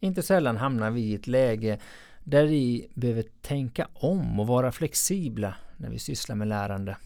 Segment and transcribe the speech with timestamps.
[0.00, 1.78] Inte sällan hamnar vi i ett läge
[2.24, 6.96] där vi behöver tänka om och vara flexibla när vi sysslar med lärande.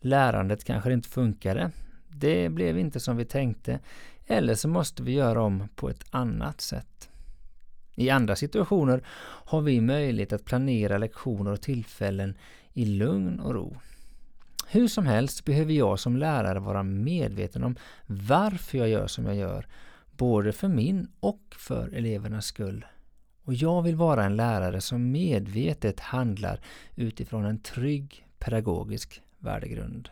[0.00, 1.70] Lärandet kanske inte funkade.
[2.08, 3.80] Det blev inte som vi tänkte.
[4.26, 7.08] Eller så måste vi göra om på ett annat sätt.
[7.94, 9.02] I andra situationer
[9.44, 12.34] har vi möjlighet att planera lektioner och tillfällen
[12.72, 13.76] i lugn och ro.
[14.68, 17.76] Hur som helst behöver jag som lärare vara medveten om
[18.06, 19.66] varför jag gör som jag gör,
[20.18, 22.86] både för min och för elevernas skull.
[23.44, 26.60] Och jag vill vara en lärare som medvetet handlar
[26.94, 30.08] utifrån en trygg pedagogisk värdegrund.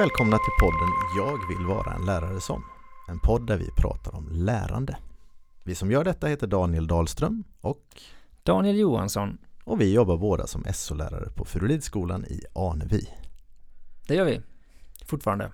[0.00, 2.64] Och välkomna till podden Jag vill vara en lärare som.
[3.08, 4.96] En podd där vi pratar om lärande.
[5.64, 7.84] Vi som gör detta heter Daniel Dahlström och
[8.42, 9.38] Daniel Johansson.
[9.64, 13.08] Och vi jobbar båda som SO-lärare på Furulidsskolan i Anevi.
[14.08, 14.40] Det gör vi.
[15.06, 15.52] Fortfarande.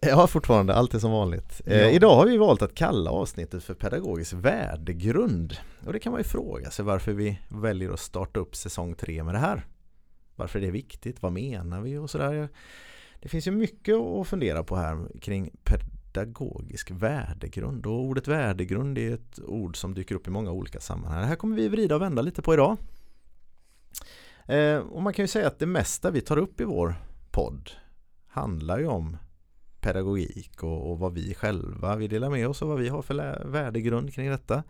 [0.00, 0.74] Ja, fortfarande.
[0.74, 1.60] Allt är som vanligt.
[1.66, 1.84] Eh, ja.
[1.84, 5.56] Eh, idag har vi valt att kalla avsnittet för pedagogisk värdegrund.
[5.86, 9.24] Och det kan man ju fråga sig varför vi väljer att starta upp säsong tre
[9.24, 9.66] med det här.
[10.36, 11.22] Varför är det viktigt?
[11.22, 11.98] Vad menar vi?
[11.98, 12.48] Och sådär.
[13.22, 19.14] Det finns ju mycket att fundera på här kring pedagogisk värdegrund och ordet värdegrund är
[19.14, 21.20] ett ord som dyker upp i många olika sammanhang.
[21.20, 22.76] Det här kommer vi vrida och vända lite på idag.
[24.46, 26.94] Eh, och man kan ju säga att det mesta vi tar upp i vår
[27.30, 27.70] podd
[28.26, 29.16] handlar ju om
[29.80, 33.46] pedagogik och, och, vad vi själva vill dela med oss och vad vi har för
[33.48, 34.62] värdegrund kring detta.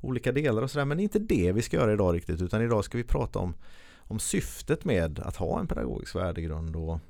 [0.00, 2.62] Olika delar och sådär men det är inte det vi ska göra idag riktigt utan
[2.62, 3.54] idag ska vi prata om,
[3.96, 7.00] om syftet med att ha en pedagogisk värdegrund och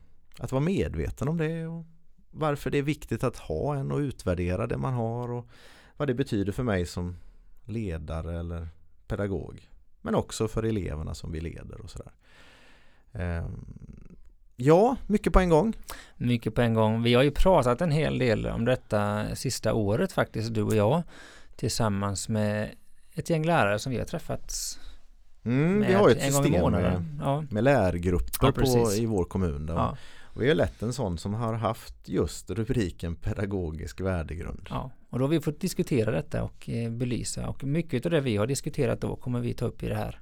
[0.41, 1.85] att vara medveten om det och
[2.31, 5.49] varför det är viktigt att ha en och utvärdera det man har och
[5.97, 7.17] vad det betyder för mig som
[7.65, 8.69] ledare eller
[9.07, 9.69] pedagog.
[10.03, 12.13] Men också för eleverna som vi leder och sådär.
[13.13, 13.65] Ehm,
[14.57, 15.73] ja, mycket på en gång.
[16.17, 17.03] Mycket på en gång.
[17.03, 21.03] Vi har ju pratat en hel del om detta sista året faktiskt, du och jag.
[21.57, 22.75] Tillsammans med
[23.15, 24.79] ett gäng lärare som vi har träffats
[25.43, 27.45] Mm, vi har ett system med, ja.
[27.51, 29.67] med lärgrupper ja, på, i vår kommun.
[29.67, 29.97] Där ja.
[30.33, 34.67] Och vi är lätt en sån som har haft just rubriken pedagogisk värdegrund.
[34.71, 38.21] Ja, och då har vi fått diskutera detta och eh, belysa och mycket av det
[38.21, 40.21] vi har diskuterat då kommer vi ta upp i det här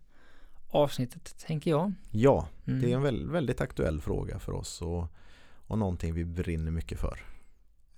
[0.68, 1.92] avsnittet tänker jag.
[2.10, 2.80] Ja, mm.
[2.80, 5.06] det är en väldigt, aktuell fråga för oss och,
[5.66, 7.20] och någonting vi brinner mycket för.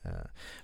[0.03, 0.10] Eh,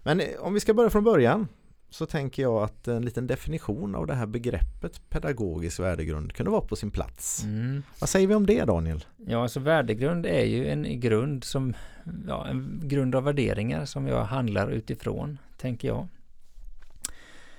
[0.03, 1.49] men om vi ska börja från början
[1.97, 6.61] så tänker jag att en liten definition av det här begreppet pedagogisk värdegrund kunde vara
[6.61, 7.45] på sin plats.
[7.45, 7.83] Mm.
[7.99, 9.05] Vad säger vi om det Daniel?
[9.27, 11.75] Ja, alltså värdegrund är ju en grund som
[12.29, 16.09] ja, en grund av värderingar som jag handlar utifrån, tänker jag.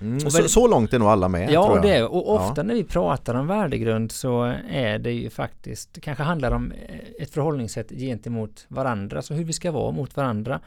[0.00, 1.50] Mm, så, så, långt är nog alla med.
[1.50, 2.62] Ja, det är, och ofta ja.
[2.62, 6.72] när vi pratar om värdegrund så är det ju faktiskt, det kanske handlar om
[7.18, 10.60] ett förhållningssätt gentemot varandra, så hur vi ska vara mot varandra.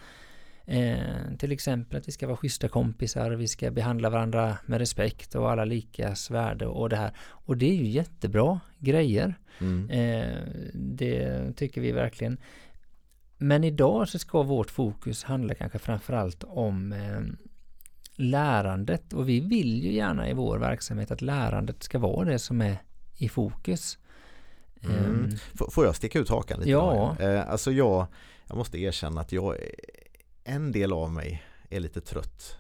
[0.66, 5.36] Eh, till exempel att vi ska vara schyssta kompisar, vi ska behandla varandra med respekt
[5.36, 7.12] och alla likas värde och det här.
[7.20, 9.36] Och det är ju jättebra grejer.
[9.60, 9.90] Mm.
[9.90, 10.38] Eh,
[10.74, 12.38] det tycker vi verkligen.
[13.38, 17.22] Men idag så ska vårt fokus handla kanske framförallt om eh,
[18.16, 22.62] lärandet och vi vill ju gärna i vår verksamhet att lärandet ska vara det som
[22.62, 22.78] är
[23.18, 23.98] i fokus.
[24.84, 25.06] Mm.
[25.06, 25.38] Um,
[25.70, 26.72] Får jag sticka ut hakan lite?
[26.72, 27.16] Ja.
[27.20, 28.08] Eh, alltså jag,
[28.48, 29.58] jag måste erkänna att jag
[30.44, 32.58] en del av mig är lite trött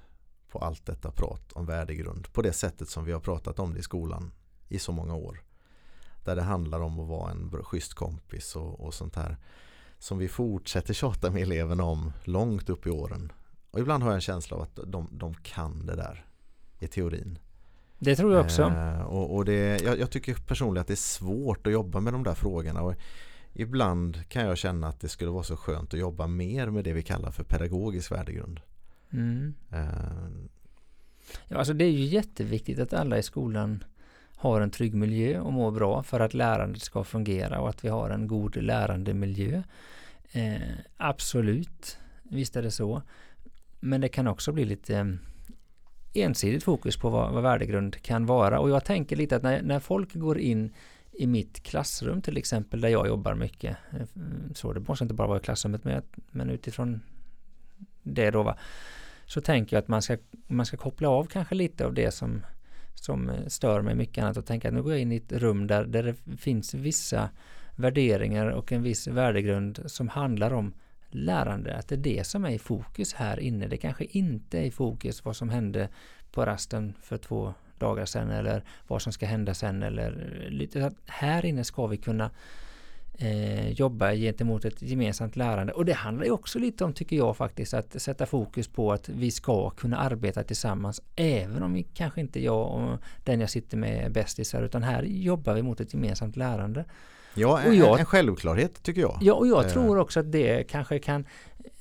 [0.50, 3.80] på allt detta prat om värdegrund på det sättet som vi har pratat om det
[3.80, 4.32] i skolan
[4.70, 5.42] i så många år.
[6.24, 9.38] Där det handlar om att vara en schysst kompis och, och sånt här
[10.00, 13.32] som vi fortsätter tjata med eleverna om långt upp i åren.
[13.72, 16.26] Och ibland har jag en känsla av att de, de kan det där
[16.80, 17.40] i teorin.
[18.00, 18.62] Det tror jag också.
[18.62, 22.14] Eh, och, och det, jag, jag, tycker personligen att det är svårt att jobba med
[22.14, 22.82] de där frågorna.
[22.82, 22.96] Och
[23.54, 26.94] ibland kan jag känna att det skulle vara så skönt att jobba mer med det
[26.94, 28.60] vi kallar för pedagogisk värdegrund.
[29.14, 29.54] Mm.
[29.74, 30.48] Uh,
[31.48, 33.84] ja, alltså det är ju jätteviktigt att alla i skolan
[34.36, 37.90] har en trygg miljö och mår bra för att lärandet ska fungera och att vi
[37.90, 39.64] har en god lärandemiljö.
[40.32, 40.62] Eh,
[40.98, 43.02] absolut, visst är det så.
[43.80, 45.18] Men det kan också bli lite
[46.14, 49.80] ensidigt fokus på vad, vad värdegrund kan vara och jag tänker lite att när, när
[49.80, 50.74] folk går in
[51.12, 53.78] i mitt klassrum till exempel där jag jobbar mycket.
[53.92, 54.08] Eh,
[54.54, 57.02] så det måste inte bara vara i klassrummet men, men utifrån
[58.04, 58.58] det då va.
[59.26, 60.18] Så tänker jag att man ska,
[60.48, 62.46] man ska koppla av kanske lite av det som,
[62.96, 65.32] som eh, stör mig mycket annat och tänka att nu går jag in i ett
[65.32, 67.30] rum där, där det finns vissa
[67.76, 70.74] värderingar och en viss värdegrund som handlar om
[71.10, 73.68] lärande, att det är det som är i fokus här inne.
[73.68, 75.90] Det kanske inte är i fokus vad som hände
[76.32, 80.12] på rasten för två dagar sedan eller vad som ska hända sen eller
[80.50, 82.32] lite här inne ska vi kunna
[83.22, 85.74] eh, jobba gentemot ett gemensamt lärande.
[85.74, 89.10] Och det handlar ju också lite om, tycker jag faktiskt, att sätta fokus på att
[89.10, 93.78] vi ska kunna arbeta tillsammans även om vi kanske inte jag och den jag sitter
[93.78, 96.86] med är bästisar utan här jobbar vi mot ett gemensamt lärande.
[97.34, 99.18] Ja, en, jag, en självklarhet tycker jag.
[99.22, 99.72] Ja, och jag eh.
[99.72, 101.26] tror också att det kanske kan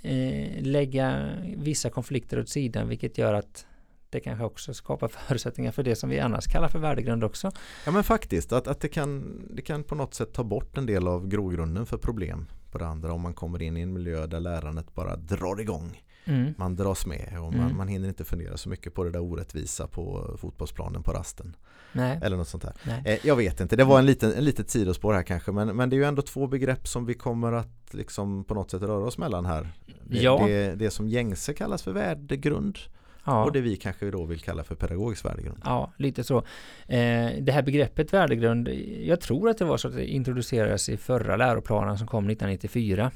[0.03, 3.67] eh, lägga vissa konflikter åt sidan vilket gör att
[4.11, 7.51] det kanske också skapar förutsättningar för det som vi annars kallar för värdegrund också.
[7.85, 10.87] Ja men faktiskt, att, att det, kan, det kan på något sätt ta bort en
[10.87, 14.27] del av grogrunden för problem på det andra om man kommer in i en miljö
[14.27, 16.03] där lärandet bara drar igång.
[16.25, 16.55] Mm.
[16.59, 17.77] Man dras med och man, mm.
[17.77, 21.57] man hinner inte fundera så mycket på det där orättvisa på fotbollsplanen på rasten.
[21.93, 22.19] Nej.
[22.23, 23.03] Eller något sånt där.
[23.05, 25.91] Eh, jag vet inte, det var en liten, en litet sidospår här kanske men, men
[25.91, 29.05] det är ju ändå två begrepp som vi kommer att liksom på något sätt röra
[29.05, 29.69] oss mellan här.
[30.05, 30.43] Det, ja.
[30.47, 32.79] det, det som gängse kallas för värdegrund
[33.25, 33.45] Ja.
[33.45, 35.63] Och det vi kanske då vill kalla för pedagogisk värdegrund.
[35.65, 36.39] Ja, lite så.
[36.87, 38.69] Eh, det här begreppet värdegrund,
[39.03, 43.11] jag tror att det var så att det introducerades i förra läroplanen som kom 1994.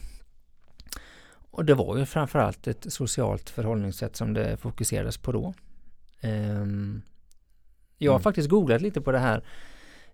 [1.51, 5.55] Och det var ju framförallt ett socialt förhållningssätt som det fokuserades på då.
[6.21, 6.67] Eh,
[7.99, 8.23] jag har mm.
[8.23, 9.43] faktiskt googlat lite på det här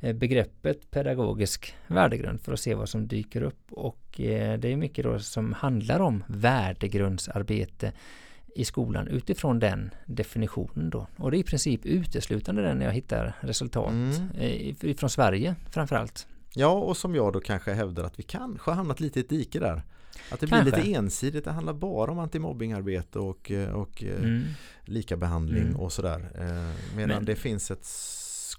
[0.00, 4.76] eh, begreppet pedagogisk värdegrund för att se vad som dyker upp och eh, det är
[4.76, 7.92] mycket då som handlar om värdegrundsarbete
[8.54, 11.06] i skolan utifrån den definitionen då.
[11.16, 14.96] Och det är i princip uteslutande den jag hittar resultat mm.
[14.96, 16.26] från Sverige framförallt.
[16.54, 19.28] Ja, och som jag då kanske hävdar att vi kanske har hamnat lite i ett
[19.28, 19.82] dike där.
[20.30, 20.76] Att det blir kanske.
[20.76, 24.42] lite ensidigt, det handlar bara om antimobbingarbete och, och eh, mm.
[24.84, 25.76] lika behandling mm.
[25.76, 26.30] och sådär.
[26.34, 27.24] Eh, medan Men.
[27.24, 27.84] det finns ett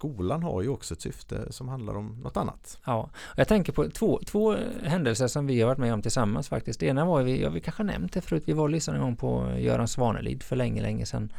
[0.01, 2.79] skolan har ju också ett syfte som handlar om något annat.
[2.85, 6.79] Ja, jag tänker på två, två händelser som vi har varit med om tillsammans faktiskt.
[6.79, 9.03] Det ena var, vi, ja, vi kanske nämnt det förut, vi var och lyssnade en
[9.03, 11.33] gång på Göran Svanelid för länge, länge sedan.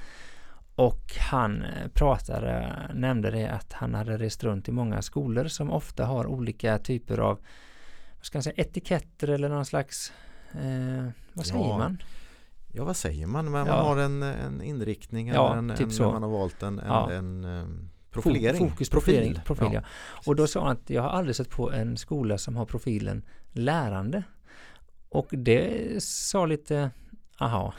[0.75, 5.71] Och han eh, pratade, nämnde det att han hade rest runt i många skolor som
[5.71, 7.39] ofta har olika typer av
[8.17, 10.13] vad ska man säga, etiketter eller någon slags
[10.53, 11.79] eh, vad säger ja.
[11.79, 12.03] man?
[12.73, 13.51] Ja vad säger man?
[13.51, 13.77] Man, ja.
[13.77, 16.87] man har en, en inriktning ja, eller en, typ en, man har valt en, en,
[16.87, 17.11] ja.
[17.11, 18.71] en, en Profilering.
[18.71, 19.41] Fokus profil.
[19.45, 19.83] profil ja.
[20.27, 23.23] Och då sa han att jag har aldrig sett på en skola som har profilen
[23.53, 24.23] lärande.
[25.09, 26.91] Och det sa lite
[27.39, 27.75] Aha,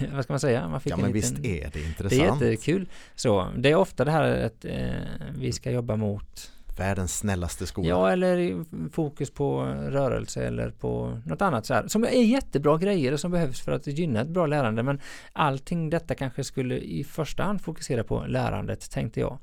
[0.12, 0.68] vad ska man säga?
[0.68, 2.40] Man fick ja men liten, visst är det intressant.
[2.40, 2.88] Det är jättekul.
[3.14, 4.92] Så det är ofta det här att eh,
[5.36, 7.88] vi ska jobba mot Världens snällaste skola.
[7.88, 11.88] Ja, eller fokus på rörelse eller på något annat så här.
[11.88, 14.82] Som är jättebra grejer som behövs för att gynna ett bra lärande.
[14.82, 15.00] Men
[15.32, 19.38] allting detta kanske skulle i första hand fokusera på lärandet, tänkte jag.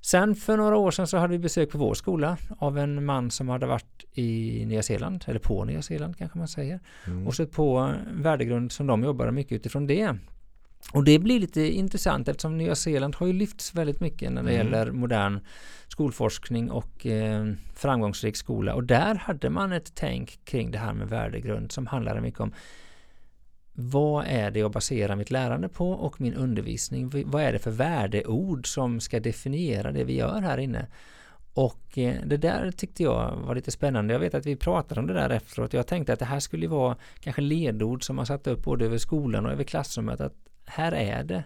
[0.00, 3.30] Sen för några år sedan så hade vi besök på vår skola av en man
[3.30, 6.80] som hade varit i Nya Zeeland, eller på Nya Zeeland kanske man säger.
[7.06, 7.26] Mm.
[7.26, 10.16] Och sett på värdegrund som de jobbar mycket utifrån det.
[10.92, 14.54] Och det blir lite intressant eftersom Nya Zeeland har ju lyfts väldigt mycket när det
[14.54, 14.66] mm.
[14.66, 15.40] gäller modern
[15.88, 18.74] skolforskning och eh, framgångsrik skola.
[18.74, 22.52] Och där hade man ett tänk kring det här med värdegrund som handlade mycket om
[23.80, 27.10] vad är det jag baserar mitt lärande på och min undervisning?
[27.26, 30.86] Vad är det för värdeord som ska definiera det vi gör här inne?
[31.54, 34.14] Och eh, det där tyckte jag var lite spännande.
[34.14, 35.72] Jag vet att vi pratade om det där efteråt.
[35.72, 38.98] Jag tänkte att det här skulle vara kanske ledord som man satt upp både över
[38.98, 40.20] skolan och över klassrummet.
[40.20, 40.34] Att
[40.68, 41.44] här är det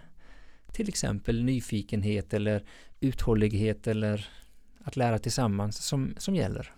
[0.71, 2.63] till exempel nyfikenhet eller
[2.99, 4.29] uthållighet eller
[4.83, 6.73] att lära tillsammans som, som gäller.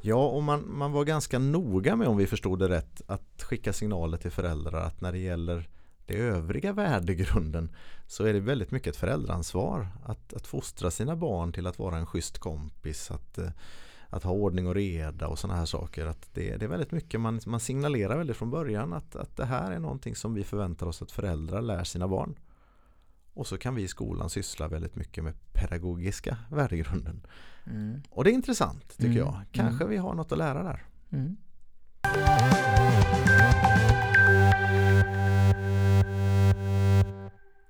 [0.00, 3.72] Ja, och man, man var ganska noga med om vi förstod det rätt att skicka
[3.72, 5.68] signaler till föräldrar att när det gäller
[6.06, 7.70] det övriga värdegrunden
[8.06, 11.96] så är det väldigt mycket ett föräldraansvar att, att fostra sina barn till att vara
[11.96, 13.50] en schysst kompis, att, eh,
[14.10, 16.06] att ha ordning och reda och sådana här saker.
[16.06, 19.44] Att det, det är väldigt mycket man, man signalerar väldigt från början att, att det
[19.44, 22.38] här är någonting som vi förväntar oss att föräldrar lär sina barn.
[23.34, 27.26] Och så kan vi i skolan syssla väldigt mycket med pedagogiska värdegrunden.
[27.66, 28.02] Mm.
[28.10, 29.18] Och det är intressant tycker mm.
[29.18, 29.40] jag.
[29.52, 29.90] Kanske mm.
[29.90, 30.86] vi har något att lära där.
[31.10, 31.36] Mm.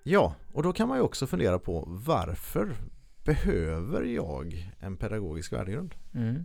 [0.02, 2.76] Ja, och då kan man ju också fundera på varför
[3.24, 5.94] behöver jag en pedagogisk värdegrund?
[6.14, 6.44] Mm.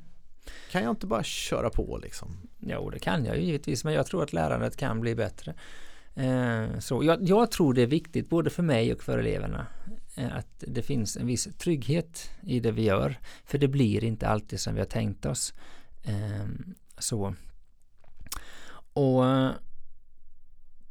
[0.72, 2.38] Kan jag inte bara köra på liksom?
[2.60, 5.54] Jo, det kan jag ju givetvis, men jag tror att lärandet kan bli bättre.
[6.16, 9.68] Eh, så jag, jag, tror det är viktigt både för mig och för eleverna
[10.16, 13.20] eh, att det finns en viss trygghet i det vi gör.
[13.46, 15.54] För det blir inte alltid som vi har tänkt oss.
[16.04, 16.46] Eh,
[16.98, 17.36] så.
[18.94, 19.24] Och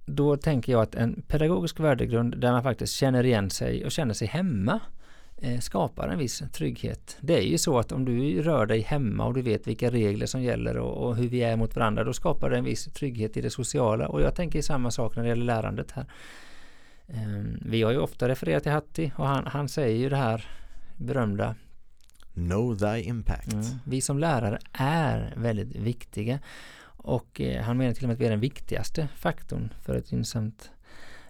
[0.07, 4.15] då tänker jag att en pedagogisk värdegrund där man faktiskt känner igen sig och känner
[4.15, 4.81] sig hemma
[5.61, 7.17] skapar en viss trygghet.
[7.21, 10.27] Det är ju så att om du rör dig hemma och du vet vilka regler
[10.27, 13.37] som gäller och, och hur vi är mot varandra, då skapar det en viss trygghet
[13.37, 14.09] i det sociala.
[14.09, 16.07] Och jag tänker samma sak när det gäller lärandet här.
[17.09, 20.47] Ehm, vi har ju ofta refererat till Hatti och han, han säger ju det här
[20.97, 21.55] berömda
[22.35, 23.53] Know thy impact.
[23.53, 23.65] Mm.
[23.85, 26.39] Vi som lärare är väldigt viktiga
[26.85, 30.13] och eh, han menar till och med att vi är den viktigaste faktorn för ett
[30.13, 30.71] gynnsamt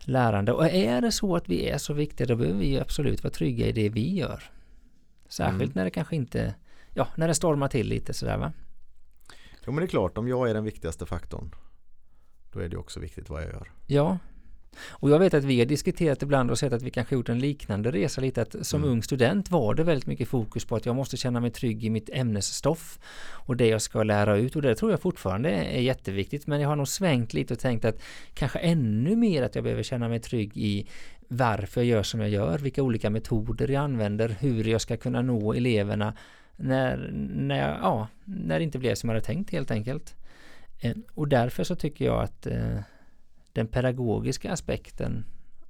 [0.08, 0.52] lärande.
[0.52, 3.66] Och är det så att vi är så viktiga då behöver vi absolut vara trygga
[3.66, 4.42] i det vi gör.
[5.28, 5.72] Särskilt mm.
[5.74, 6.54] när det kanske inte,
[6.94, 8.52] ja, när det stormar till lite sådär va.
[9.66, 11.54] Jo men det är klart, om jag är den viktigaste faktorn
[12.54, 13.72] då är det också viktigt vad jag gör.
[13.86, 14.18] Ja,
[14.80, 17.38] och jag vet att vi har diskuterat ibland och sett att vi kanske gjort en
[17.38, 18.92] liknande resa lite att som mm.
[18.92, 21.90] ung student var det väldigt mycket fokus på att jag måste känna mig trygg i
[21.90, 22.98] mitt ämnesstoff
[23.30, 26.68] och det jag ska lära ut och det tror jag fortfarande är jätteviktigt men jag
[26.68, 28.02] har nog svängt lite och tänkt att
[28.34, 30.88] kanske ännu mer att jag behöver känna mig trygg i
[31.28, 35.22] varför jag gör som jag gör, vilka olika metoder jag använder, hur jag ska kunna
[35.22, 36.14] nå eleverna
[36.56, 40.14] när, när, jag, ja, när det inte blev som jag hade tänkt helt enkelt.
[40.80, 42.78] Eh, och därför så tycker jag att eh,
[43.54, 45.24] den pedagogiska aspekten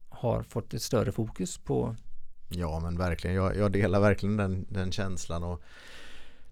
[0.08, 1.96] har fått ett större fokus på
[2.48, 5.62] Ja men verkligen, jag, jag delar verkligen den, den, känslan och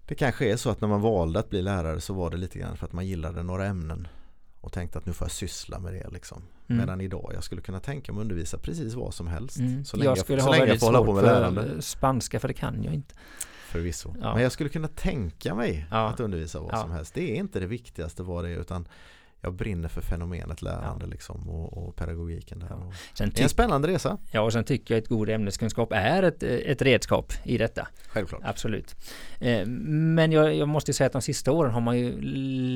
[0.05, 2.59] det kanske är så att när man valde att bli lärare så var det lite
[2.59, 4.07] grann för att man gillade några ämnen
[4.61, 6.43] och tänkte att nu får jag syssla med det liksom.
[6.67, 6.79] Mm.
[6.79, 9.59] Medan idag jag skulle kunna tänka mig att undervisa precis vad som helst.
[9.59, 9.85] Mm.
[9.85, 11.81] Så länge jag, skulle jag, så ha länge jag får hålla på med lärande.
[11.81, 13.15] spanska för det kan jag inte.
[13.67, 14.15] Förvisso.
[14.21, 14.33] Ja.
[14.33, 16.09] Men jag skulle kunna tänka mig ja.
[16.09, 16.81] att undervisa vad ja.
[16.81, 17.13] som helst.
[17.13, 18.87] Det är inte det viktigaste vad det är utan
[19.43, 21.11] jag brinner för fenomenet lärande ja.
[21.11, 22.67] liksom och, och, pedagogiken där.
[22.69, 22.91] Ja.
[23.13, 24.17] Sen det är en spännande resa.
[24.31, 27.87] Ja, och sen tycker jag att god ämneskunskap är ett, ett redskap i detta.
[28.07, 28.41] Självklart.
[28.43, 28.95] Absolut.
[29.39, 32.21] Eh, men jag, jag, måste säga att de sista åren har man ju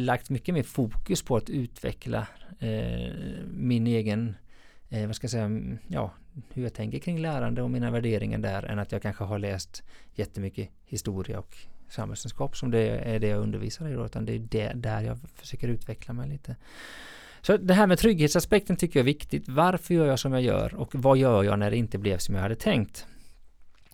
[0.05, 2.27] lagt mycket mer fokus på att utveckla
[2.59, 3.13] eh,
[3.51, 4.36] min egen
[4.89, 6.13] eh, vad ska jag säga, mm, ja,
[6.53, 9.84] hur jag tänker kring lärande och mina värderingar där än att jag kanske har läst
[10.15, 11.58] jättemycket historia och
[11.89, 15.20] samhällskunskap som det är det jag undervisar i då, utan det är det, där jag
[15.36, 16.56] försöker utveckla mig lite.
[17.41, 19.50] Så det här med trygghetsaspekten tycker jag är viktigt.
[19.50, 22.36] Varför gör jag som jag gör och vad gör jag när det inte blev som
[22.36, 23.06] jag hade tänkt?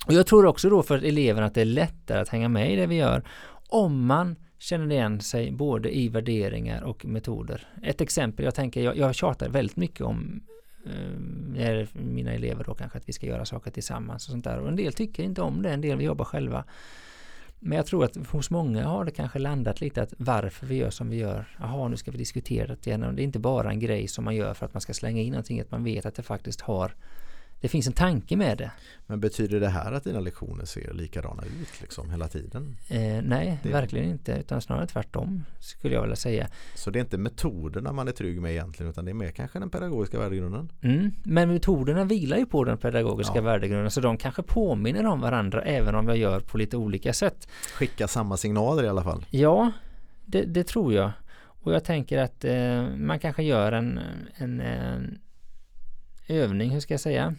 [0.08, 2.76] Och jag tror också då för eleverna att det är lättare att hänga med i
[2.76, 3.24] det vi gör
[3.70, 7.68] om man känner igen sig både i värderingar och metoder.
[7.84, 10.44] Ett exempel, jag tänker, jag, jag tjatar väldigt mycket om
[10.86, 14.68] eh, mina elever då kanske att vi ska göra saker tillsammans och sånt där och
[14.68, 16.64] en del tycker inte om det, en del vill jobba själva.
[17.66, 20.90] Men jag tror att hos många har det kanske landat lite att varför vi gör
[20.90, 21.58] som vi gör.
[21.60, 23.16] Jaha, nu ska vi diskutera det igen.
[23.16, 25.32] Det är inte bara en grej som man gör för att man ska slänga in
[25.32, 26.92] någonting, att man vet att det faktiskt har
[27.64, 28.72] det finns en tanke med det.
[29.08, 32.76] Men betyder det här att dina lektioner ser likadana ut liksom hela tiden?
[32.90, 33.70] Eh, nej, det...
[33.70, 34.32] verkligen inte.
[34.32, 36.48] Utan snarare tvärtom skulle jag vilja säga.
[36.76, 39.60] Så det är inte metoderna man är trygg med egentligen utan det är mer kanske
[39.60, 40.72] den pedagogiska värdegrunden?
[40.82, 43.42] Mm, men metoderna vilar ju på den pedagogiska ja.
[43.42, 47.48] värdegrunden så de kanske påminner om varandra även om jag gör på lite olika sätt.
[47.74, 49.26] Skicka samma signaler i alla fall?
[49.30, 49.72] Ja,
[50.26, 51.12] det, det tror jag.
[51.40, 54.00] Och jag tänker att eh, man kanske gör en,
[54.36, 55.20] en, en
[56.28, 57.36] övning, hur ska jag säga?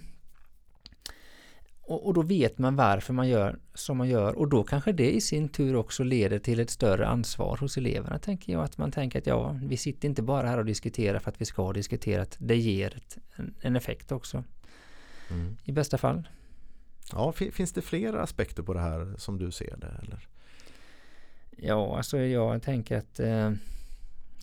[1.87, 5.11] Och, och, då vet man varför man gör som man gör och då kanske det
[5.15, 8.65] i sin tur också leder till ett större ansvar hos eleverna tänker jag.
[8.65, 11.45] Att man tänker att ja, vi sitter inte bara här och diskuterar för att vi
[11.45, 12.23] ska diskutera.
[12.23, 14.45] Att det ger ett, en, en, effekt också.
[15.31, 15.57] Mm.
[15.65, 16.29] I bästa fall.
[17.13, 20.01] Ja, finns det fler aspekter på det här som du ser det?
[20.03, 20.29] Eller?
[21.57, 23.53] Ja, alltså jag tänker att eh,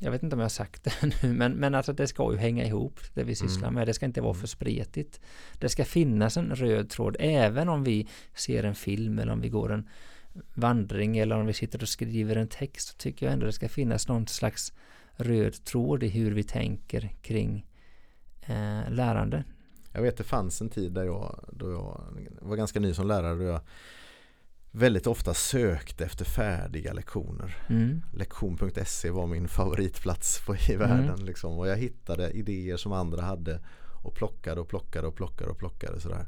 [0.03, 0.93] jag vet inte om jag har sagt det
[1.23, 3.73] nu, men, men alltså det ska ju hänga ihop det vi sysslar mm.
[3.73, 3.87] med.
[3.87, 4.47] Det ska inte vara för mm.
[4.47, 5.19] spretigt.
[5.59, 9.49] Det ska finnas en röd tråd även om vi ser en film eller om vi
[9.49, 9.89] går en
[10.53, 13.69] vandring eller om vi sitter och skriver en text så tycker jag ändå det ska
[13.69, 14.73] finnas någon slags
[15.15, 17.65] röd tråd i hur vi tänker kring
[18.41, 19.43] eh, lärande.
[19.93, 22.03] Jag vet det fanns en tid där jag, då jag
[22.41, 23.61] var ganska ny som lärare och jag
[24.71, 27.57] väldigt ofta sökte efter färdiga lektioner.
[27.67, 28.01] Mm.
[28.13, 31.09] Lektion.se var min favoritplats på, i världen.
[31.09, 31.25] Mm.
[31.25, 31.59] Liksom.
[31.59, 33.59] Och jag hittade idéer som andra hade
[34.03, 36.27] och plockade och plockade och plockade och plockade sådär.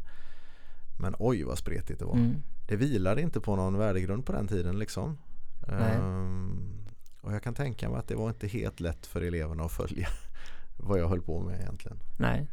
[1.00, 2.16] Men oj vad spretigt det var.
[2.16, 2.44] Mm.
[2.68, 5.18] Det vilade inte på någon värdegrund på den tiden liksom.
[5.68, 6.84] Um,
[7.22, 10.08] och jag kan tänka mig att det var inte helt lätt för eleverna att följa
[10.78, 12.00] vad jag höll på med egentligen.
[12.18, 12.48] Nej.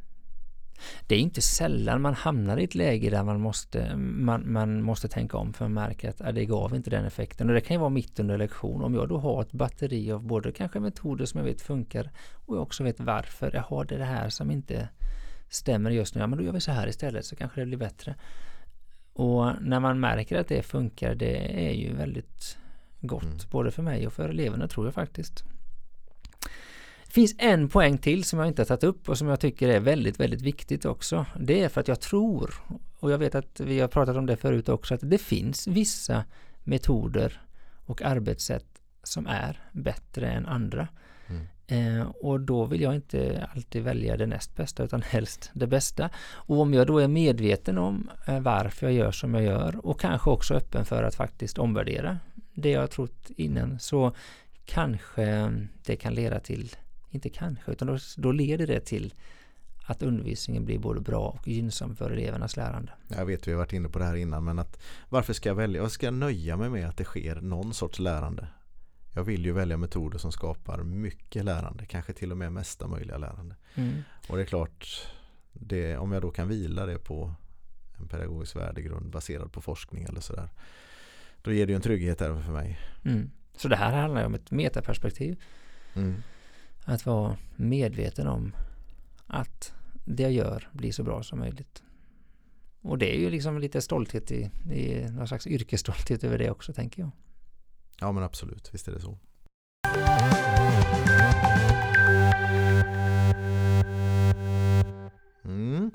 [1.06, 5.08] Det är inte sällan man hamnar i ett läge där man måste, man, man måste
[5.08, 7.48] tänka om för man märker att äh, det gav inte den effekten.
[7.48, 8.82] Och det kan ju vara mitt under lektion.
[8.82, 12.10] Om jag då har ett batteri av både kanske metoder som jag vet funkar
[12.46, 13.50] och jag också vet varför.
[13.54, 14.88] Jag har det här som inte
[15.48, 16.20] stämmer just nu.
[16.20, 18.14] Ja, men då gör vi så här istället så kanske det blir bättre.
[19.12, 22.58] Och när man märker att det funkar, det är ju väldigt
[23.00, 23.38] gott mm.
[23.50, 25.44] både för mig och för eleverna tror jag faktiskt.
[27.10, 29.80] Finns en poäng till som jag inte har tagit upp och som jag tycker är
[29.80, 31.26] väldigt, väldigt viktigt också.
[31.40, 32.54] Det är för att jag tror,
[33.00, 36.24] och jag vet att vi har pratat om det förut också, att det finns vissa
[36.64, 37.40] metoder
[37.86, 38.66] och arbetssätt
[39.02, 40.88] som är bättre än andra.
[41.26, 41.46] Mm.
[42.00, 46.10] Eh, och då vill jag inte alltid välja det näst bästa utan helst det bästa.
[46.32, 50.00] Och om jag då är medveten om eh, varför jag gör som jag gör och
[50.00, 52.18] kanske också öppen för att faktiskt omvärdera
[52.54, 54.12] det jag trott innan så
[54.64, 55.52] kanske
[55.84, 56.76] det kan leda till,
[57.10, 59.14] inte kanske, utan då, då leder det till
[59.90, 62.92] att undervisningen blir både bra och gynnsam för elevernas lärande.
[63.08, 65.56] Jag vet, vi har varit inne på det här innan, men att varför ska jag
[65.56, 65.82] välja?
[65.82, 68.48] Vad ska jag nöja mig med att det sker någon sorts lärande?
[69.14, 73.18] Jag vill ju välja metoder som skapar mycket lärande, kanske till och med mesta möjliga
[73.18, 73.56] lärande.
[73.74, 74.02] Mm.
[74.28, 75.08] Och det är klart,
[75.52, 77.34] det, om jag då kan vila det på
[77.98, 80.48] en pedagogisk värdegrund baserad på forskning eller sådär.
[81.42, 82.78] Då ger det ju en trygghet även för mig.
[83.04, 83.30] Mm.
[83.56, 85.42] Så det här handlar om ett metaperspektiv.
[85.94, 86.22] Mm.
[86.84, 88.52] Att vara medveten om
[89.26, 91.82] att det jag gör blir så bra som möjligt.
[92.82, 96.72] Och det är ju liksom lite stolthet i, i någon slags yrkesstolthet över det också
[96.72, 97.10] tänker jag.
[98.00, 99.18] Ja men absolut, visst är det så.
[105.44, 105.90] Mm.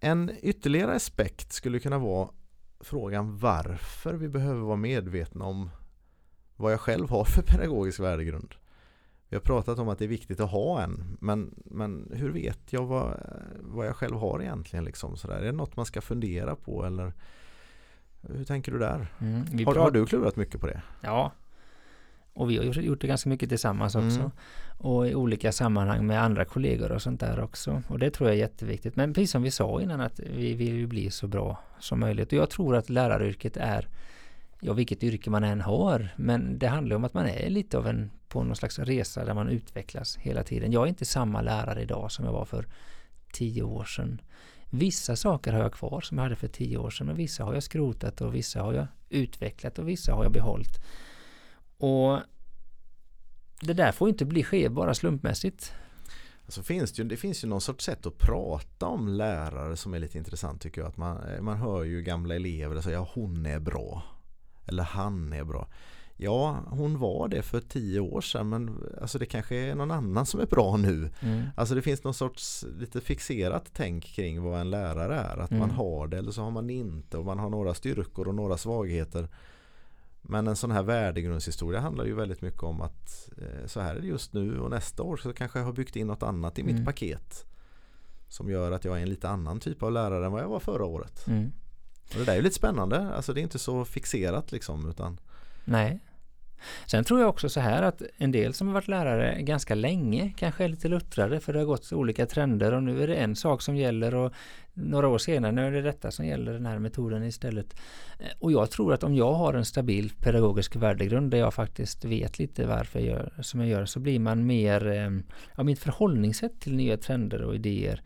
[0.00, 2.28] En ytterligare aspekt skulle kunna vara
[2.80, 5.70] frågan varför vi behöver vara medvetna om
[6.56, 8.54] vad jag själv har för pedagogisk värdegrund.
[9.34, 12.72] Vi har pratat om att det är viktigt att ha en, men, men hur vet
[12.72, 13.20] jag vad,
[13.60, 14.84] vad jag själv har egentligen?
[14.84, 15.36] Liksom sådär?
[15.36, 17.12] Är det något man ska fundera på eller
[18.20, 19.06] hur tänker du där?
[19.18, 20.82] Mm, har, har, du klurat mycket på det?
[21.00, 21.32] Ja,
[22.34, 24.20] och vi har gjort det ganska mycket tillsammans också.
[24.20, 24.30] Mm.
[24.78, 27.82] Och i olika sammanhang med andra kollegor och sånt där också.
[27.88, 28.96] Och det tror jag är jätteviktigt.
[28.96, 32.32] Men precis som vi sa innan att vi vill ju bli så bra som möjligt.
[32.32, 33.88] Och jag tror att läraryrket är
[34.60, 36.08] ja, vilket yrke man än har.
[36.16, 39.34] Men det handlar om att man är lite av en på någon slags resa där
[39.34, 40.72] man utvecklas hela tiden.
[40.72, 42.66] Jag är inte samma lärare idag som jag var för
[43.32, 44.20] tio år sedan.
[44.70, 47.54] Vissa saker har jag kvar som jag hade för tio år sedan, men vissa har
[47.54, 50.80] jag skrotat och vissa har jag utvecklat och vissa har jag behållit.
[51.78, 52.18] Och
[53.60, 55.72] det där får inte bli ske bara slumpmässigt.
[56.44, 59.94] Alltså finns det, ju, det finns ju någon sorts sätt att prata om lärare som
[59.94, 60.88] är lite intressant tycker jag.
[60.88, 64.02] Att man, man hör ju gamla elever säga ja, hon är bra.
[64.66, 65.68] Eller han är bra.
[66.16, 70.26] Ja, hon var det för tio år sedan men alltså det kanske är någon annan
[70.26, 71.10] som är bra nu.
[71.20, 71.42] Mm.
[71.56, 75.36] Alltså det finns någon sorts lite fixerat tänk kring vad en lärare är.
[75.36, 75.60] Att mm.
[75.60, 78.56] man har det eller så har man inte och man har några styrkor och några
[78.56, 79.28] svagheter.
[80.22, 84.00] Men en sån här värdegrundshistoria handlar ju väldigt mycket om att eh, så här är
[84.00, 86.62] det just nu och nästa år så kanske jag har byggt in något annat i
[86.62, 86.74] mm.
[86.74, 87.46] mitt paket.
[88.28, 90.60] Som gör att jag är en lite annan typ av lärare än vad jag var
[90.60, 91.26] förra året.
[91.26, 91.52] Mm.
[92.12, 93.14] Och det där är ju lite spännande.
[93.14, 95.20] Alltså det är inte så fixerat liksom utan
[95.64, 96.00] Nej.
[96.86, 100.32] Sen tror jag också så här att en del som har varit lärare ganska länge
[100.36, 103.36] kanske är lite luttrade för det har gått olika trender och nu är det en
[103.36, 104.32] sak som gäller och
[104.74, 107.76] några år senare nu är det detta som gäller den här metoden istället.
[108.38, 112.38] Och jag tror att om jag har en stabil pedagogisk värdegrund där jag faktiskt vet
[112.38, 115.10] lite varför jag gör som jag gör så blir man mer, eh,
[115.56, 118.02] ja mitt förhållningssätt till nya trender och idéer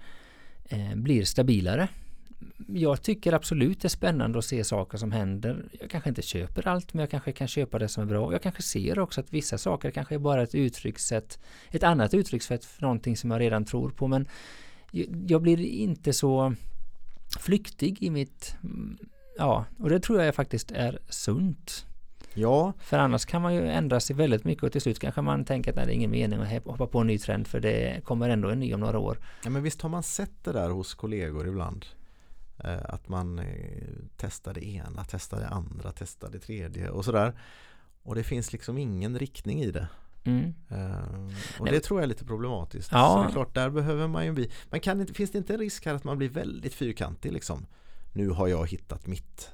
[0.65, 1.89] eh, blir stabilare
[2.67, 5.65] jag tycker absolut det är spännande att se saker som händer.
[5.81, 8.33] Jag kanske inte köper allt men jag kanske kan köpa det som är bra.
[8.33, 11.39] Jag kanske ser också att vissa saker kanske är bara ett uttryckssätt,
[11.71, 14.09] ett annat uttryckssätt för någonting som jag redan tror på.
[14.09, 14.29] Men
[15.27, 16.55] jag blir inte så
[17.41, 18.57] flyktig i mitt,
[19.39, 21.87] ja, och det tror jag faktiskt är sunt.
[22.35, 22.73] Ja.
[22.79, 25.71] För annars kan man ju ändra sig väldigt mycket och till slut kanske man tänker
[25.71, 28.29] att nej, det är ingen mening att hoppa på en ny trend för det kommer
[28.29, 29.19] ändå en ny om några år.
[29.45, 31.87] Ja men visst har man sett det där hos kollegor ibland.
[32.65, 33.47] Eh, att man eh,
[34.17, 37.39] testar det ena, testar det andra, testar det tredje och sådär.
[38.03, 39.89] Och det finns liksom ingen riktning i det.
[40.25, 40.55] Mm.
[40.73, 42.89] Uh, och det tror jag är lite problematiskt.
[42.93, 43.09] Ja.
[43.09, 44.51] Så det är klart, där behöver man ju bli.
[44.71, 47.67] Man kan inte, finns det inte en risk här att man blir väldigt fyrkantig liksom?
[48.13, 49.51] Nu har jag hittat mitt.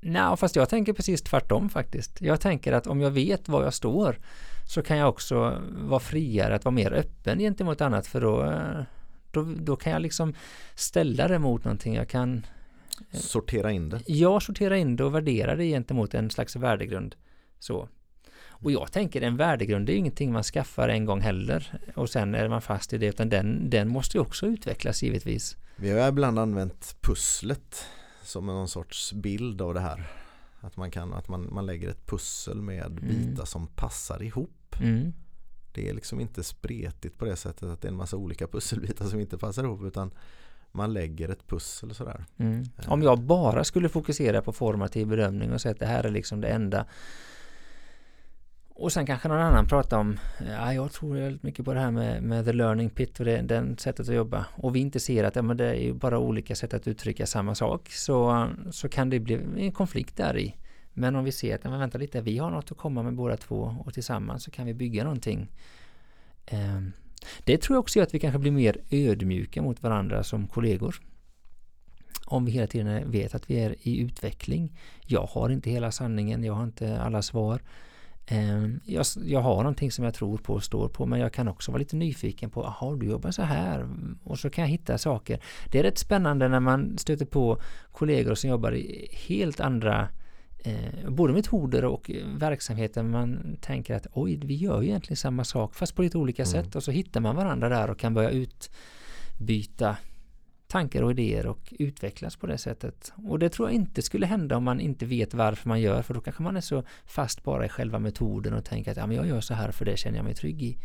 [0.00, 2.20] Nej, fast jag tänker precis tvärtom faktiskt.
[2.20, 4.18] Jag tänker att om jag vet var jag står
[4.66, 8.54] så kan jag också vara friare att vara mer öppen gentemot annat för då
[9.30, 10.34] då, då kan jag liksom
[10.74, 11.94] ställa det mot någonting.
[11.94, 12.46] Jag kan
[13.10, 14.00] eh, Sortera in det?
[14.06, 17.14] Ja, sortera in det och värdera det gentemot en slags värdegrund.
[17.58, 17.88] Så.
[18.60, 22.48] Och jag tänker en värdegrund är ingenting man skaffar en gång heller och sen är
[22.48, 25.56] man fast i det utan den, den måste ju också utvecklas givetvis.
[25.76, 27.86] Vi har ibland använt pusslet
[28.22, 30.06] som någon sorts bild av det här.
[30.60, 33.08] Att man, kan, att man, man lägger ett pussel med mm.
[33.08, 34.76] bitar som passar ihop.
[34.80, 35.12] Mm.
[35.72, 39.04] Det är liksom inte spretigt på det sättet att det är en massa olika pusselbitar
[39.04, 40.10] som inte passar ihop utan
[40.72, 42.24] man lägger ett pussel sådär.
[42.36, 42.64] Mm.
[42.86, 46.40] Om jag bara skulle fokusera på formativ bedömning och säga att det här är liksom
[46.40, 46.86] det enda
[48.78, 51.90] och sen kanske någon annan pratar om, ja, jag tror väldigt mycket på det här
[51.90, 54.46] med, med the learning pit och det, den sättet att jobba.
[54.54, 57.54] Och vi inte ser att ja, men det är bara olika sätt att uttrycka samma
[57.54, 60.56] sak så, så kan det bli en konflikt där i.
[60.98, 63.36] Men om vi ser att, men vänta lite, vi har något att komma med båda
[63.36, 65.48] två och tillsammans så kan vi bygga någonting.
[66.46, 66.92] Ehm,
[67.44, 70.96] det tror jag också gör att vi kanske blir mer ödmjuka mot varandra som kollegor.
[72.26, 74.78] Om vi hela tiden vet att vi är i utveckling.
[75.06, 77.62] Jag har inte hela sanningen, jag har inte alla svar.
[78.26, 81.48] Ehm, jag, jag, har någonting som jag tror på och står på men jag kan
[81.48, 83.88] också vara lite nyfiken på, jaha du jobbar så här
[84.24, 85.40] och så kan jag hitta saker.
[85.72, 87.60] Det är rätt spännande när man stöter på
[87.92, 90.08] kollegor som jobbar i helt andra
[90.64, 95.74] eh, både metoder och verksamheter man tänker att oj, vi gör ju egentligen samma sak
[95.74, 96.52] fast på lite olika mm.
[96.52, 99.96] sätt och så hittar man varandra där och kan börja utbyta
[100.68, 103.12] tankar och idéer och utvecklas på det sättet.
[103.28, 106.14] Och det tror jag inte skulle hända om man inte vet varför man gör för
[106.14, 109.16] då kanske man är så fast bara i själva metoden och tänker att ja, men
[109.16, 110.78] jag gör så här för det känner jag mig trygg i.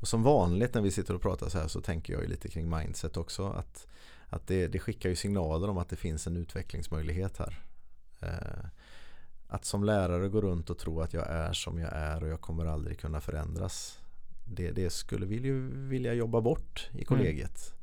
[0.00, 2.48] Och som vanligt när vi sitter och pratar så här så tänker jag ju lite
[2.48, 3.86] kring mindset också att,
[4.28, 7.63] att det, det skickar ju signaler om att det finns en utvecklingsmöjlighet här.
[8.24, 8.64] Eh,
[9.48, 12.40] att som lärare gå runt och tro att jag är som jag är och jag
[12.40, 13.98] kommer aldrig kunna förändras.
[14.44, 17.04] Det, det skulle vi ju vilja jobba bort i mm.
[17.04, 17.72] kollegiet.
[17.72, 17.80] Mm.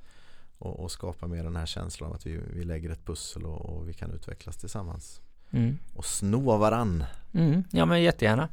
[0.57, 3.61] Och, och, skapa mer den här känslan av att vi, vi lägger ett pussel och,
[3.65, 5.21] och vi kan utvecklas tillsammans.
[5.51, 5.77] Mm.
[5.95, 7.03] Och sno varann.
[7.33, 7.63] Mm.
[7.71, 8.49] Ja men jättegärna.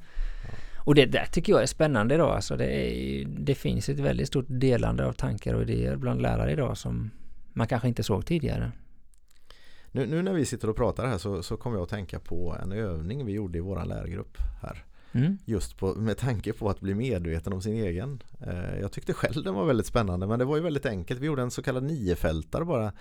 [0.49, 0.55] Ja.
[0.89, 2.37] Och det där tycker jag är spännande idag.
[2.37, 6.53] Alltså det, är, det finns ett väldigt stort delande av tankar och idéer bland lärare
[6.53, 7.11] idag som
[7.53, 8.73] man kanske inte såg tidigare.
[9.93, 12.57] Nu, nu, när vi sitter och pratar här så, så kommer jag att tänka på
[12.63, 14.85] en övning vi gjorde i vår lärargrupp här.
[15.13, 15.39] Mm.
[15.45, 18.23] Just på, med tanke på att bli medveten om sin egen.
[18.41, 21.21] Eh, jag tyckte själv den var väldigt spännande men det var ju väldigt enkelt.
[21.21, 22.93] Vi gjorde en så kallad niofältare bara.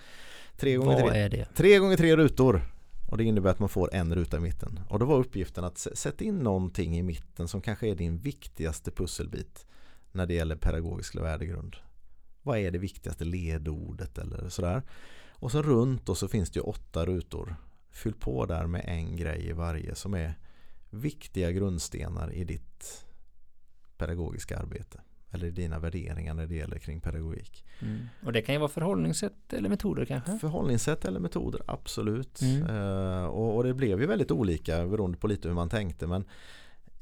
[0.56, 1.44] Tre gånger Vad tre, är det?
[1.54, 2.62] Tre gånger tre rutor.
[3.10, 4.80] Och det innebär att man får en ruta i mitten.
[4.88, 8.90] Och då var uppgiften att sätta in någonting i mitten som kanske är din viktigaste
[8.90, 9.66] pusselbit
[10.12, 11.76] när det gäller pedagogisk värdegrund.
[12.42, 14.82] Vad är det viktigaste ledordet eller sådär.
[15.38, 17.56] Och så runt och så finns det ju åtta rutor.
[17.90, 20.34] Fyll på där med en grej i varje som är
[20.90, 23.04] viktiga grundstenar i ditt
[23.96, 25.00] pedagogiska arbete.
[25.30, 27.64] Eller i dina värderingar när det gäller kring pedagogik.
[27.80, 27.98] Mm.
[28.24, 30.38] Och det kan ju vara förhållningssätt eller metoder kanske?
[30.38, 32.40] Förhållningssätt eller metoder, absolut.
[32.40, 32.62] Mm.
[32.70, 36.06] Uh, och, och, det blev ju väldigt olika beroende på lite hur man tänkte.
[36.06, 36.24] Men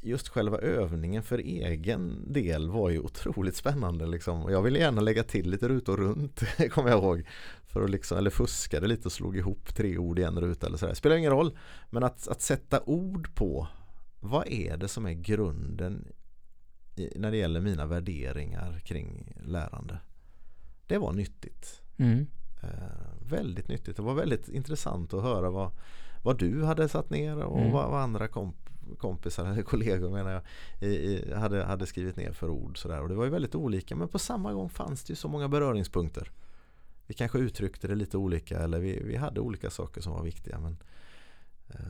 [0.01, 4.07] just själva övningen för egen del var ju otroligt spännande.
[4.07, 4.43] Liksom.
[4.43, 7.27] Och jag ville gärna lägga till lite rutor runt, kommer jag ihåg.
[7.67, 10.79] För att liksom, eller fuskade lite och slog ihop tre ord i en ruta eller
[10.79, 10.95] sådär.
[10.95, 11.59] Spelar ingen roll.
[11.91, 13.69] Men att, att sätta ord på
[14.21, 16.07] vad är det som är grunden
[16.97, 19.99] i, när det gäller mina värderingar kring lärande.
[20.87, 21.83] Det var nyttigt.
[21.97, 22.27] Mm.
[22.63, 23.97] Eh, väldigt nyttigt.
[23.97, 25.71] Det var väldigt intressant att höra vad,
[26.23, 27.73] vad du hade satt ner och mm.
[27.73, 28.57] vad, vad, andra komp
[28.99, 30.43] kompisar eller kollegor menar jag
[30.81, 32.79] i, i, hade, hade skrivit ner för ord.
[32.79, 33.03] Sådär.
[33.03, 35.49] Och det var ju väldigt olika men på samma gång fanns det ju så många
[35.49, 36.33] beröringspunkter.
[37.07, 40.59] Vi kanske uttryckte det lite olika eller vi, vi hade olika saker som var viktiga.
[40.59, 40.77] Men,
[41.69, 41.81] eh,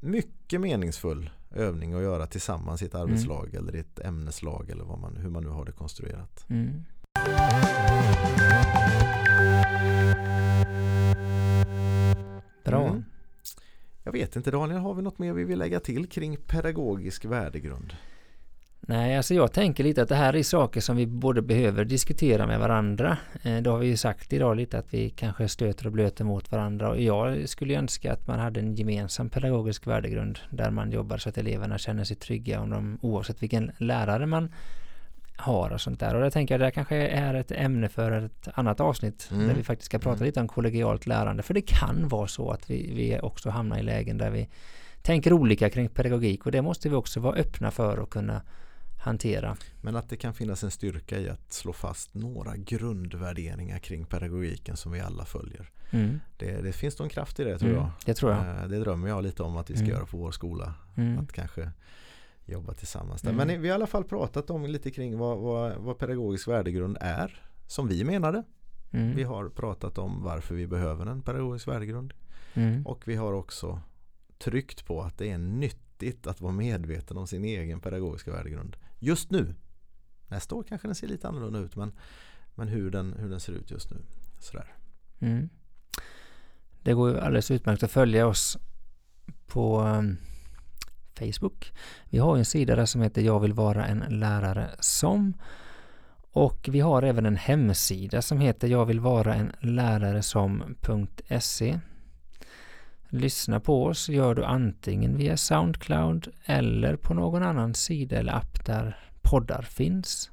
[0.00, 3.06] mycket meningsfull övning att göra tillsammans i ett mm.
[3.06, 3.62] arbetslag mm.
[3.62, 6.44] eller i ett ämneslag eller vad man, hur man nu har det konstruerat.
[6.48, 6.84] Mm.
[12.64, 12.88] Bra.
[12.88, 13.04] Mm.
[14.08, 17.92] Jag vet inte Daniel, har vi något mer vi vill lägga till kring pedagogisk värdegrund?
[18.80, 22.46] Nej, alltså jag tänker lite att det här är saker som vi både behöver diskutera
[22.46, 23.18] med varandra.
[23.42, 26.52] Eh, det har vi ju sagt idag lite att vi kanske stöter och blöter mot
[26.52, 31.18] varandra och jag skulle önska att man hade en gemensam pedagogisk värdegrund där man jobbar
[31.18, 34.52] så att eleverna känner sig trygga om de, oavsett vilken lärare man
[35.38, 36.14] har och sånt där.
[36.14, 39.46] Och det tänker jag det kanske är ett ämne för ett annat avsnitt mm.
[39.46, 40.26] där vi faktiskt ska prata mm.
[40.26, 41.42] lite om kollegialt lärande.
[41.42, 44.48] För det kan vara så att vi, vi också hamnar i lägen där vi
[45.02, 48.42] tänker olika kring pedagogik och det måste vi också vara öppna för och kunna
[48.98, 49.56] hantera.
[49.80, 54.76] Men att det kan finnas en styrka i att slå fast några grundvärderingar kring pedagogiken
[54.76, 55.70] som vi alla följer.
[55.90, 56.20] Mm.
[56.36, 57.90] Det, det, finns nog en kraft i det tror mm, jag.
[58.04, 58.40] Det tror jag.
[58.40, 59.96] Eh, det drömmer jag lite om att vi ska mm.
[59.96, 60.74] göra på vår skola.
[60.96, 61.18] Mm.
[61.18, 61.70] Att kanske
[62.48, 63.32] jobba tillsammans där.
[63.32, 66.96] Men vi har i alla fall pratat om lite kring vad, vad, vad pedagogisk värdegrund
[67.00, 67.42] är.
[67.66, 68.42] Som vi menade.
[68.90, 69.16] Mm.
[69.16, 72.14] Vi har pratat om varför vi behöver en pedagogisk värdegrund.
[72.54, 72.86] Mm.
[72.86, 73.80] Och vi har också
[74.38, 78.76] tryckt på att det är nytt nyttigt att vara medveten om sin egen pedagogiska värdegrund.
[78.98, 79.54] Just nu.
[80.28, 81.92] Nästa år kanske den ser lite annorlunda ut men,
[82.54, 83.96] men hur, den, hur den ser ut just nu.
[84.40, 84.74] Sådär.
[85.18, 85.48] Mm.
[86.82, 88.58] Det går ju alldeles utmärkt att följa oss
[89.46, 90.16] på um,
[91.18, 91.72] Facebook.
[92.10, 95.34] Vi har en sida där som heter Jag vill vara en lärare som
[96.32, 101.80] och vi har även en hemsida som heter Jag vill vara en lärare som.se
[103.08, 108.66] Lyssna på oss gör du antingen via Soundcloud eller på någon annan sida eller app
[108.66, 110.30] där poddar finns.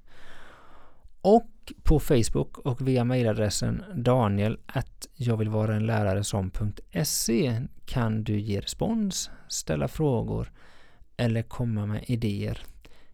[1.21, 8.23] Och på Facebook och via mejladressen daniel att jag vill vara en lärare som.se kan
[8.23, 10.51] du ge respons, ställa frågor
[11.17, 12.63] eller komma med idéer.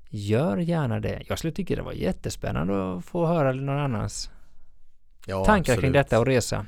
[0.10, 1.24] Gör gärna det.
[1.28, 4.30] Jag skulle tycka det var jättespännande att få höra någon annans
[5.26, 5.80] ja, tankar absolut.
[5.80, 6.66] kring detta och resa.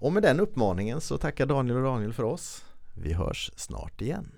[0.00, 2.64] Och med den uppmaningen så tackar Daniel och Daniel för oss.
[2.94, 4.30] Vi hörs snart igen.